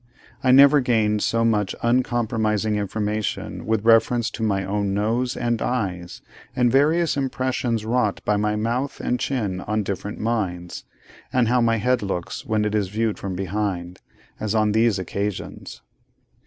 [0.43, 6.23] I never gained so much uncompromising information with reference to my own nose and eyes,
[6.55, 10.85] and various impressions wrought by my mouth and chin on different minds,
[11.31, 13.99] and how my head looks when it is viewed from behind,
[14.39, 15.83] as on these occasions.